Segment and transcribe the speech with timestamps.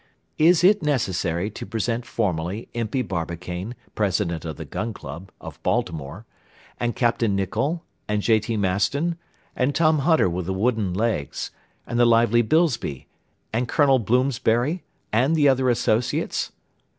[0.39, 6.25] Is it necessary to present formally Impey Barbicane, President of the Gun Club, of Baltimore,
[6.79, 7.21] and Capt.
[7.21, 8.39] Nicholl, and J.
[8.39, 8.57] T.
[8.57, 9.15] Maston,
[9.55, 11.51] and Tom Hunter with the wooden legs,
[11.85, 13.05] and the lively Bilsby,
[13.53, 13.99] and Col.
[13.99, 14.81] Bloomsberry,
[15.13, 16.51] and the other associates?